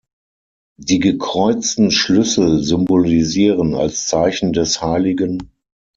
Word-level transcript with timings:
Die 0.79 0.97
gekreuzten 0.97 1.91
Schlüssel 1.91 2.63
symbolisieren 2.63 3.75
als 3.75 4.07
Zeichen 4.07 4.51
des 4.51 4.81
hl. 4.81 5.37